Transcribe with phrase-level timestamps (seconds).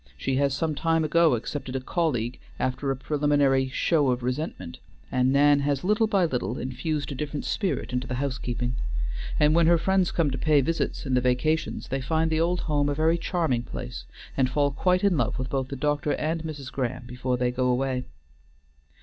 [0.17, 4.79] She has some time ago accepted a colleague after a preliminary show of resentment,
[5.11, 8.73] and Nan has little by little infused a different spirit into the housekeeping;
[9.39, 12.61] and when her friends come to pay visits in the vacations they find the old
[12.61, 16.41] home a very charming place, and fall quite in love with both the doctor and
[16.41, 16.71] Mrs.
[16.71, 18.05] Graham before they go away.